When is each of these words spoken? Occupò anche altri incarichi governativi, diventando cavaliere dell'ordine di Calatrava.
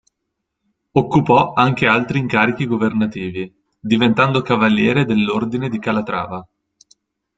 Occupò 0.93 1.53
anche 1.53 1.85
altri 1.85 2.17
incarichi 2.17 2.65
governativi, 2.65 3.53
diventando 3.79 4.41
cavaliere 4.41 5.05
dell'ordine 5.05 5.69
di 5.69 5.77
Calatrava. 5.77 6.43